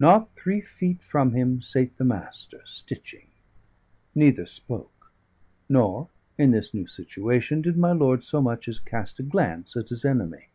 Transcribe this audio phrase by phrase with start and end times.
[0.00, 3.28] Not three feet from him sate the Master, stitching.
[4.12, 5.12] Neither spoke;
[5.68, 9.90] nor (in this new situation) did my lord so much as cast a glance at
[9.90, 10.48] his enemy.